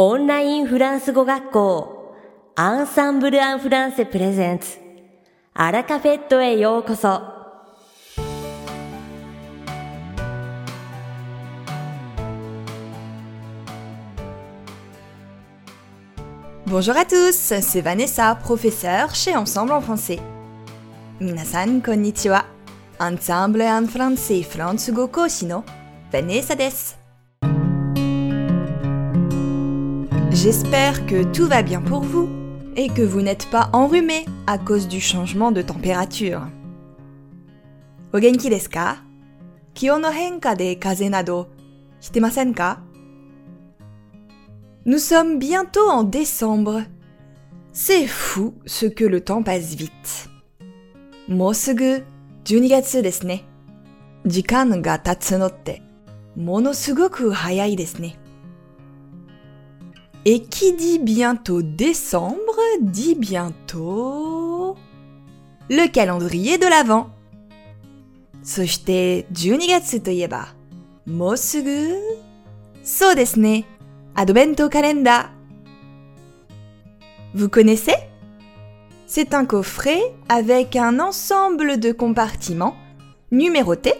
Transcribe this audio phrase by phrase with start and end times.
[0.00, 2.14] オンラインフランス語学校
[2.54, 4.76] アンサンブル・アン・フランセプレゼンツ
[5.54, 7.22] アラカフェットへようこそ
[16.66, 20.20] Bonjour à tous, c'est Vanessa, professeure chez Ensemble en français.
[21.20, 22.44] Minasan konnichiwa.
[22.98, 25.64] Ensemble en français フランス語講師の
[26.12, 26.70] Vanessa で
[30.40, 32.28] J'espère que tout va bien pour vous
[32.76, 36.42] et que vous n'êtes pas enrhumé à cause du changement de température.
[38.12, 39.02] お元気ですか
[39.74, 41.48] 気温の変化で風邪など
[42.00, 42.80] してませんか
[44.86, 46.84] Nous sommes bientôt en décembre.
[47.72, 50.30] C'est fou ce que le temps passe vite.
[51.28, 52.04] もうすぐ
[52.44, 53.44] 12月ですね。
[54.24, 55.82] 時間が経つのって
[56.36, 58.16] ものすごく早いですね。
[60.24, 62.36] Et qui dit bientôt décembre
[62.80, 64.76] dit bientôt
[65.68, 67.10] le calendrier de l'Avent.
[68.42, 70.54] そして12月といえば
[71.04, 71.96] もうすぐ
[72.84, 73.64] そうですね。
[74.14, 75.30] Advento Calendar.
[77.34, 77.96] Vous connaissez
[79.06, 82.76] C'est un coffret avec un ensemble de compartiments
[83.30, 83.94] numérotés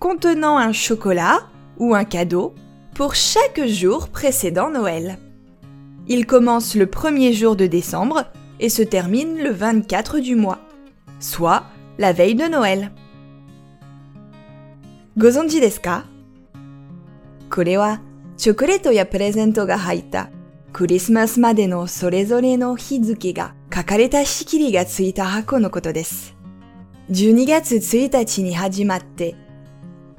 [0.00, 2.54] contenant un chocolat ou un cadeau
[2.94, 5.18] pour chaque jour précédant Noël.
[6.08, 8.24] Il commence le premier jour de décembre
[8.60, 10.58] et se termine le 24 du mois,
[11.20, 11.64] soit
[11.98, 12.92] la veille de Noël.
[15.16, 16.04] Gozonji desu ka
[17.50, 18.00] これは
[18.36, 20.28] チョコレートやプレゼントが入った
[20.72, 26.34] クリスマスまでのそれぞれの日付が書かれた仕切りがついた箱のことです。
[27.10, 29.36] 12月1日に始まって、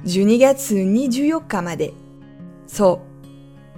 [0.05, 1.93] 12月24日まで、
[2.67, 3.08] そう、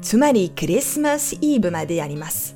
[0.02, 2.56] つまりクリスマスイブまであります。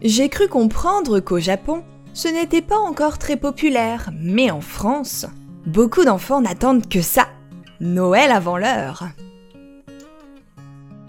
[0.00, 1.82] J'ai cru comprendre qu'au Japon,
[2.14, 5.26] ce n'était pas encore très populaire, mais en France,
[5.66, 7.28] beaucoup d'enfants n'attendent que ça.
[7.80, 9.12] Noël avant l'heure.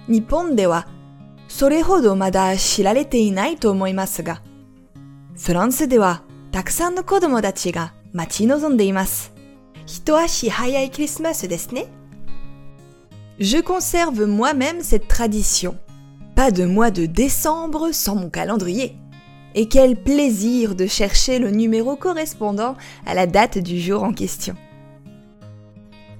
[0.07, 0.87] 日本では
[1.47, 4.41] それほどまだ知られていないと思いますが、
[5.37, 9.33] フランスではたくさんの子供たちが待ち望んでいます。
[9.85, 11.87] 一足早いクリスマスですね。
[13.39, 15.77] Je conserve moi-même cette tradition.
[16.35, 18.95] Pas de mois de décembre sans mon calendrier.
[19.55, 22.75] Et quel plaisir de chercher le numéro correspondant
[23.05, 24.55] à la date du jour en question.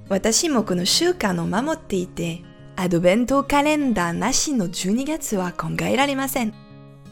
[0.08, 2.42] 私もこの習慣を守っていて、
[2.76, 6.52] アドベントカレンダーなしの12月は考えられません。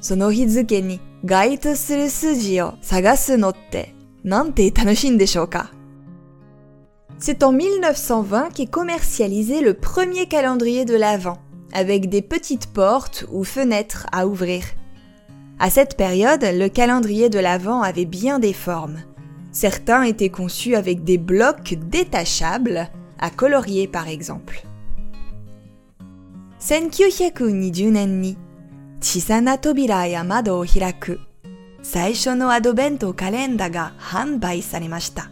[0.00, 3.94] その日付に該当する数字を探すのって
[4.24, 5.72] なんて楽しいんでしょうか
[7.17, 11.37] c'est en 1920 qu'est commercialisé le premier calendrier de l'Avent,
[11.71, 14.63] avec des petites portes ou fenêtres à ouvrir.
[15.57, 18.99] À cette période, le calendrier de l'Avent avait bien des formes.
[19.51, 24.65] Certains étaient conçus avec des blocs détachables, à colorier par exemple.
[29.01, 31.17] Chisana tobira ya mado hiraku.
[31.81, 32.49] Saisho no
[33.13, 35.29] kalenda ga hanbai saremashita.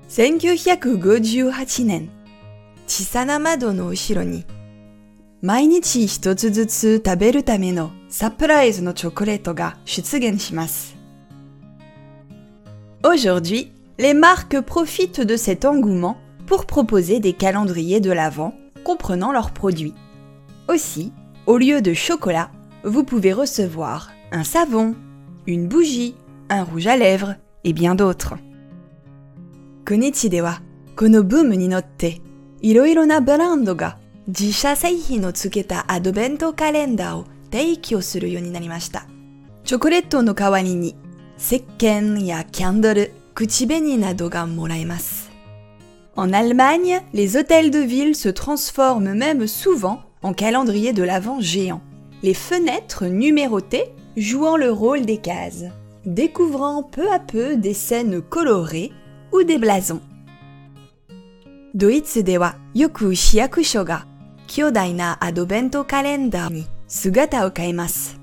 [0.08, 2.08] 1958年、
[2.86, 4.44] 小さな窓の後ろに、
[5.42, 10.96] 毎日一つずつ食べるための サプライズのチョコレートが出現します。
[13.02, 19.94] Aujourd'hui, les marques profitent de cet engouement pour proposer des calendriers de l'Avent comprenant leurs produits.
[20.68, 21.12] Aussi,
[21.46, 22.50] au lieu de chocolat,
[22.84, 24.94] vous pouvez recevoir un savon,
[25.46, 26.14] une bougie,
[26.48, 28.34] un rouge à lèvres et bien d'autres.
[29.84, 30.62] この地では、
[30.94, 32.20] このブームに乗って、
[32.60, 32.86] いろ
[37.49, 39.05] 手息をするようになりました。
[39.63, 40.95] チョコレートの代わりに、
[41.37, 45.29] 石鹸やキャンドル、口紅などがもらえます。
[46.15, 51.81] En Allemagne, les hôtels de ville se transforment même souvent en calendrier de l'Avent géant.
[52.23, 55.65] Les fenêtres numérotées jouant le rôle des cases,
[56.05, 58.91] découvrant peu à peu des scènes colorées
[59.31, 60.01] ou des blasons.
[66.87, 68.19] 姿を変えます。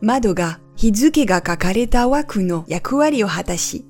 [0.00, 3.84] 窓が日付が書かれた枠の役割を果たし、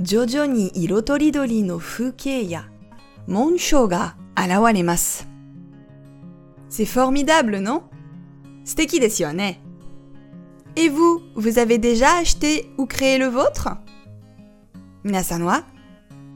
[0.00, 2.70] 徐々に色とりどりの風景や
[3.26, 5.28] 紋章が現れます。
[6.70, 7.82] C'est formidable, non?
[8.64, 9.60] 素敵ですよね。
[10.76, 13.76] Et vous, vous avez déjà acheté ou créé le vôtre?
[15.02, 15.64] 皆さんは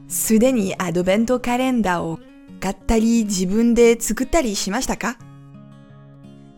[0.08, 2.18] すでにアドベントカレンダーを
[2.60, 5.16] 買ったり自分で作ったりしましたか？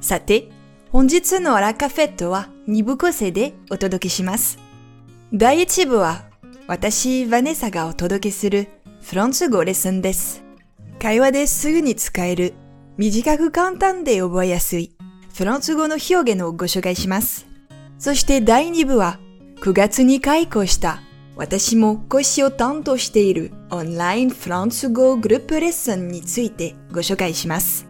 [0.00, 0.48] さて、
[0.90, 4.58] 本日のアラカフェットは2部構成でお届けします。
[5.32, 6.24] 第1部は
[6.66, 8.68] 私、ヴァネサがお届けする
[9.02, 10.42] フランス語レッスンです。
[11.00, 12.54] 会話ですぐに使える
[12.96, 14.96] 短く簡単で覚えやすい
[15.34, 17.46] フランス語の表現をご紹介します。
[17.98, 19.18] そして第2部は
[19.60, 21.02] 9月に開校した
[21.36, 27.85] 私も講師を担当しているオンラインフランス語グループレッスンについてご紹介します。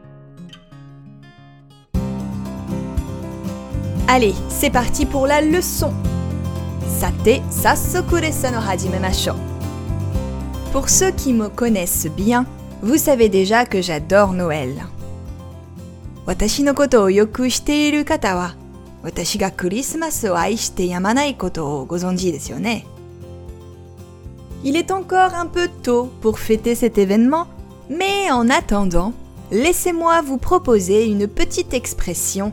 [4.08, 5.93] Allez, c'est parti pour la leçon.
[7.00, 9.35] Sate sassokuresa no hajimemashou.
[10.70, 12.47] Pour ceux qui me connaissent bien,
[12.82, 14.87] vous savez déjà que j'adore Noël.
[16.25, 18.50] Watashi no koto o yoku shite iru kata wa
[19.03, 20.37] watashi ga Christmas o
[21.37, 22.82] koto o gozonji desu yo ne.
[24.62, 27.49] Il est encore un peu tôt pour fêter cet événement,
[27.91, 29.12] mais en attendant,
[29.50, 32.52] laissez-moi vous proposer une petite expression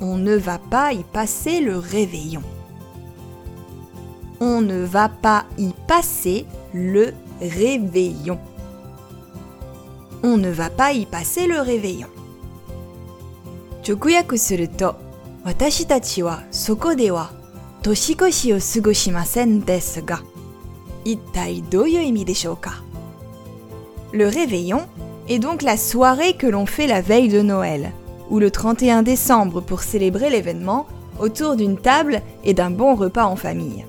[0.00, 2.42] On ne va pas y passer le réveillon.
[4.40, 6.44] On ne va pas y passer
[6.74, 8.38] le réveillon.
[10.22, 12.08] On ne va pas y passer le réveillon.
[13.86, 14.96] 直訳すると、
[15.44, 17.30] 私たちはそこでは
[17.82, 20.22] 年越しを過ごしませんですが、
[21.04, 22.82] 一体どういう意味でしょうか
[24.12, 24.86] Le réveillon
[25.28, 27.92] est donc la soirée que l'on fait la veille de Noël,
[28.31, 30.87] ou le 31 décembre pour célébrer l'événement
[31.19, 33.85] autour d'une table et d'un bon repas en famille.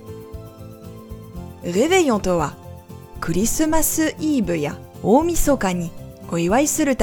[1.65, 2.53] Réveillons Toa.
[3.21, 4.73] Christmas Eve ya
[5.05, 5.91] Omisoka ni
[6.33, 6.95] oiwai suru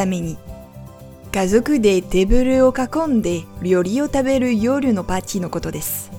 [1.32, 6.10] kazoku de teburu o kakonde ryori o taberu yoru no party no koto desu.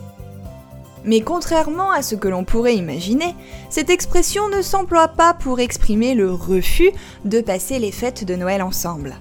[1.04, 3.34] Mais contrairement à ce que l'on pourrait imaginer,
[3.70, 6.92] cette expression ne s'emploie pas pour exprimer le refus
[7.24, 9.16] de passer les fêtes de Noël ensemble.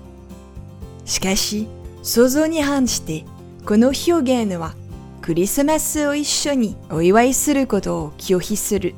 [1.05, 1.67] Shikashi,
[2.01, 3.25] 想像に反して、
[3.65, 4.73] この表現は、
[5.21, 8.95] クリスマスを一緒にお祝いすることを拒否する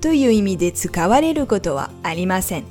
[0.00, 2.64] という意味で使われることはありません。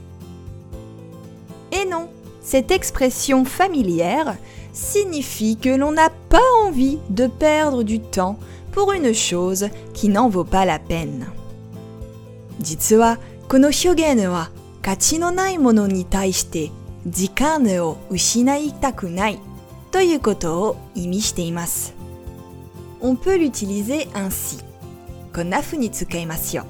[1.72, 2.08] Et non,
[2.42, 4.38] cette expression familière
[4.74, 8.38] signifie que l'on n'a pas envie de perdre du temps
[8.72, 11.28] pour une chose qui n'en vaut pas la peine.
[12.60, 14.50] 実はこの表現は
[14.82, 16.72] 価値のないものに対して
[17.06, 19.40] 時間を失いたくない
[19.91, 21.95] ということを意味しています。
[23.01, 24.65] On peut l'utiliser ainsi.
[25.35, 26.65] こんな風に使いますよ。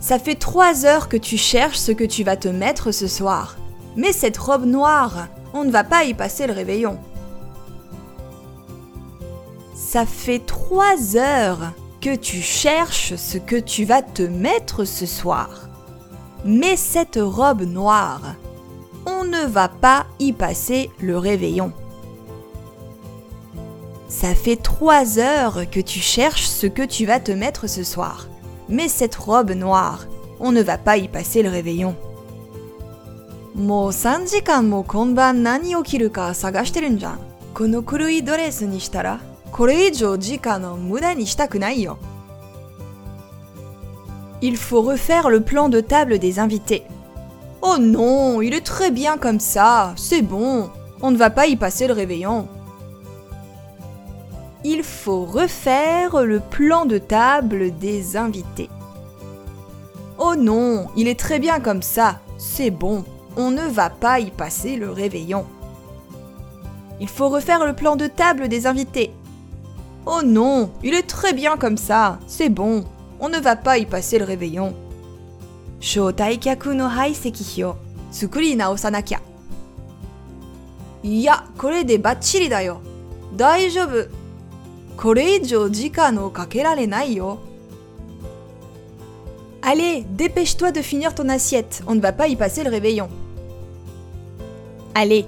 [0.00, 3.56] Ça fait trois heures que tu cherches ce que tu vas te mettre ce soir.
[3.96, 6.98] Mais cette robe noire, on ne va pas y passer le réveillon.
[9.74, 15.68] Ça fait trois heures que tu cherches ce que tu vas te mettre ce soir.
[16.44, 18.53] Mais cette robe noire, on
[19.30, 21.72] ne va pas y passer le réveillon.
[24.08, 28.28] Ça fait trois heures que tu cherches ce que tu vas te mettre ce soir.
[28.68, 30.06] Mais cette robe noire,
[30.40, 31.94] on ne va pas y passer le réveillon.
[33.54, 37.18] もう3時間も今晩何起きるか探してるんじゃん。
[37.52, 39.20] この黒いドレスにしたら、
[39.50, 41.98] これ以上時間を無駄にしたくないよ。
[44.40, 46.84] Il faut refaire le plan de table des invités.
[47.67, 50.69] Oh non, il est très bien comme ça, c'est bon,
[51.01, 52.47] on ne va pas y passer le réveillon.
[54.63, 58.69] Il faut refaire le plan de table des invités.
[60.19, 63.03] Oh non, il est très bien comme ça, c'est bon,
[63.35, 65.47] on ne va pas y passer le réveillon.
[66.99, 69.11] Il faut refaire le plan de table des invités.
[70.05, 72.85] Oh non, il est très bien comme ça, c'est bon,
[73.19, 74.75] on ne va pas y passer le réveillon.
[75.80, 77.78] 招待客の排斥表
[78.12, 79.20] 作り直さなきゃ。
[81.02, 82.80] いや、これでバッチリだよ。
[83.36, 84.08] 大丈夫。
[84.96, 87.38] これ以上時間をかけられないよ。
[89.62, 93.08] Allez, dépêche-toi de finir ton assiette, on ne va pas y passer le réveillon.
[94.94, 95.26] Allez,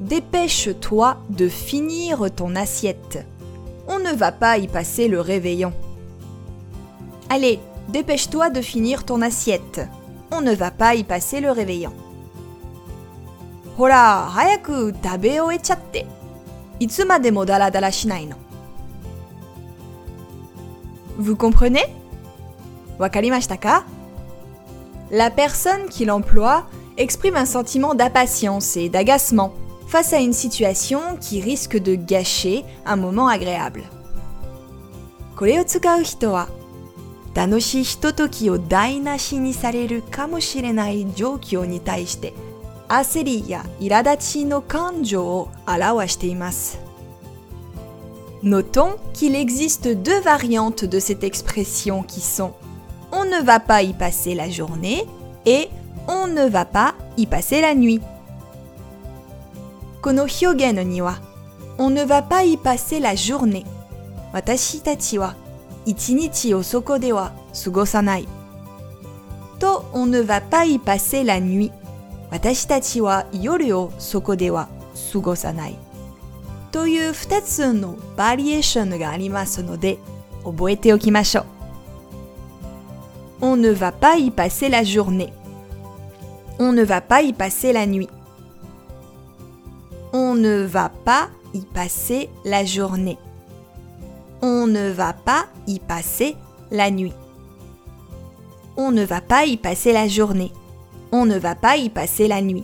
[0.00, 3.26] dépêche-toi de finir ton assiette.
[3.88, 5.72] On ne va pas y passer le réveillon.
[7.28, 7.58] Allez,
[7.88, 9.80] dépêche-toi de finir ton assiette.
[10.30, 11.92] On ne va pas y passer le réveillon.
[13.78, 16.06] Hora, hayaku tabe oechatte.
[16.80, 18.36] Itsumade dara dara shinai no.
[21.18, 21.86] Vous comprenez
[22.98, 23.84] Wakarimashita ka
[25.10, 29.52] La personne qui l'emploie exprime un sentiment d'impatience et d'agacement
[29.86, 33.82] face à une situation qui risque de gâcher un moment agréable.
[35.36, 36.48] これを使う人は
[37.34, 42.32] 楽しいひとときを台無しにされるかもしれない状況に対して
[42.88, 46.78] 焦りや苛立ちの感情を表しています。
[48.42, 52.52] Notons qu'il existe deux variantes de cette expression qui sont
[53.10, 55.06] on ne va pas y passer la journée
[55.46, 55.70] et
[56.06, 58.02] on ne va pas y passer la nuit.
[60.02, 61.14] Kono hyogen ni wa
[61.78, 63.64] on ne va pas y passer la journée.
[65.88, 68.26] Watashi tachi wa ichinichi o soko de wa sugosanai.
[69.60, 71.72] To on ne va pas y passer la nuit.
[72.30, 75.78] Watashi tachi wa yoru o soko de wa sugosanai.
[76.72, 79.98] という2つのバリエーションがありますので
[80.44, 81.44] 覚えておきましょう。
[83.40, 85.32] On ne va pas y passer la journée.
[86.58, 88.08] On ne va pas y passer la nuit.
[90.12, 93.18] On ne va pas y passer la journée.
[94.41, 96.35] On ne va pas y passer
[96.71, 97.13] la nuit.
[98.77, 100.51] On ne va pas y passer la journée.
[101.11, 102.63] On ne va pas y passer la nuit.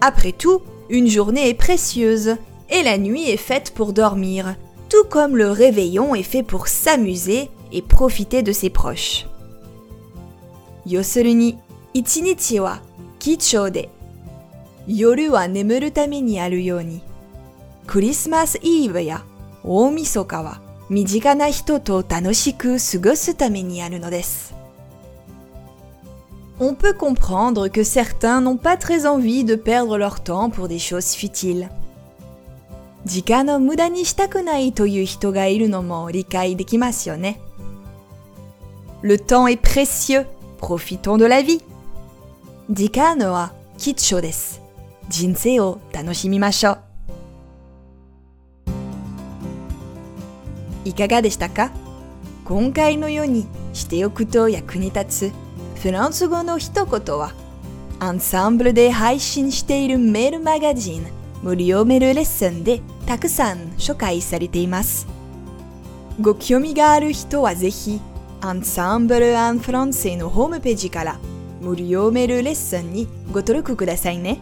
[0.00, 2.36] Après tout, une journée est précieuse
[2.68, 4.56] et la nuit est faite pour dormir,
[4.88, 9.26] tout comme le réveillon est fait pour s'amuser et profiter de ses proches.
[10.86, 11.56] Yosuru ni,
[11.94, 12.80] ichinichi wa
[13.20, 13.70] kichou
[17.86, 19.14] Christmas Eve
[19.63, 20.57] Omisoka wa
[20.89, 24.53] mijika na hito to tanoshiku sugosu tame ni aru no desu.
[26.59, 30.79] On peut comprendre que certains n'ont pas très envie de perdre leur temps pour des
[30.79, 31.69] choses futiles.
[33.05, 37.39] 時間の無駄にしたくないという人がいるのも理解できますよね。
[39.01, 40.25] le temps est précieux.
[40.57, 41.61] Profitons de la vie.
[42.67, 44.59] Dikano wa kitcho desu.
[45.09, 46.75] Jinsei o tanoshimimashou.
[50.84, 51.70] いかがでしたか？
[52.44, 55.32] 今回のようにしておくと役に立つ
[55.80, 57.32] フランス語の一言は
[58.00, 61.06] アンサンブルで配信しているメールマガジン
[61.42, 65.06] 無料メールレッスンでたくさん紹介されています。
[66.20, 68.00] ご興味がある人はぜひ
[68.40, 71.18] Ensemble en français のホームページから
[71.60, 74.40] 無料メールレッスンにご登録くださいね。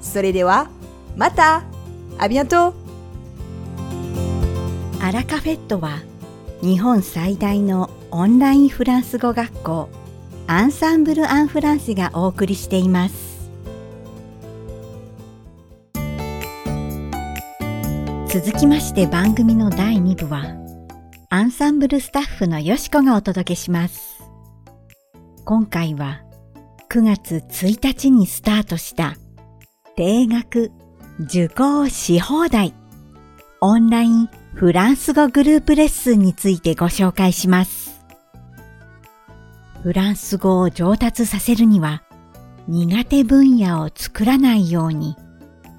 [0.00, 0.70] それでは、
[1.16, 1.64] また
[2.16, 2.56] あ bientôt!
[2.56, 2.87] アラ
[5.28, 6.00] カフェットは
[6.62, 9.90] 日本最大のオンラインフランス語学校
[10.46, 13.50] アンサンブル・アン・フランセがお送りしています。
[18.28, 20.56] 続きまして番組の第2部は
[21.28, 24.22] アンサンブルスタッフのよしこがお届けします。
[25.44, 26.22] 今回は
[26.88, 29.14] 9月1日にスタートした
[29.94, 30.72] 定額
[31.20, 32.72] 受講し放題
[33.60, 38.04] オンラインフランス語グループレッスンについてご紹介します。
[39.84, 42.02] フランス語を上達させるには
[42.66, 45.14] 苦手分野を作らないように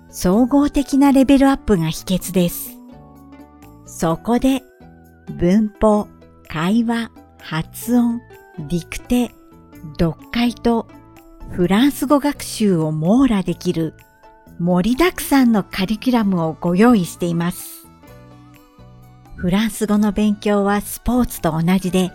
[0.10, 2.78] 総合的なレベルアップが秘訣です。
[3.86, 4.64] そこで
[5.38, 6.08] 文法、
[6.48, 8.22] 会話、発音、
[8.60, 9.32] ディクテ、
[10.00, 10.88] 読解と
[11.52, 13.94] フランス語学習を網羅できる
[14.58, 17.79] 盛りだくさんのカリキュラムをご用意しています。
[19.40, 22.12] フランス語の勉強はスポーツと同じで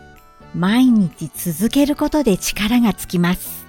[0.54, 3.64] 毎日続けることで力がつきます。